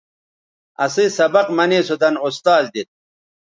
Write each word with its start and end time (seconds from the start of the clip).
اسئ 0.83 1.07
سبق 1.17 1.47
منے 1.57 1.79
سو 1.87 1.95
دَن 2.01 2.15
اُستاذ 2.25 2.63
دیت 2.73 2.89